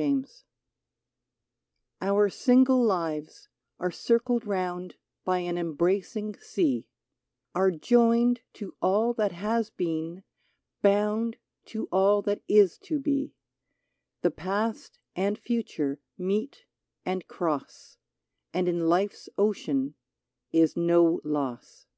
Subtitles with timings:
[0.00, 0.30] UNITED
[2.02, 3.48] /^UR single lives
[3.80, 6.86] are circled round By an embracing sea;
[7.52, 10.22] Are joined to all that has been,
[10.82, 11.36] bound
[11.74, 13.34] To all that is to be:
[14.20, 16.64] The past and future meet
[17.04, 17.98] and cross,
[18.54, 19.96] And in life's ocean
[20.52, 21.88] is no loss.